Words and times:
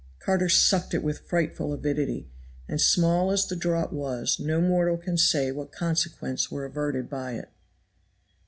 Carter 0.17 0.49
sucked 0.49 0.95
it 0.95 1.03
with 1.03 1.27
frightful 1.29 1.71
avidity, 1.71 2.27
and 2.67 2.81
small 2.81 3.29
as 3.29 3.45
the 3.45 3.55
draught 3.55 3.93
was 3.93 4.39
no 4.39 4.59
mortal 4.59 4.97
can 4.97 5.15
say 5.15 5.51
what 5.51 5.71
consequences 5.71 6.49
were 6.49 6.65
averted 6.65 7.07
by 7.07 7.33
it. 7.33 7.49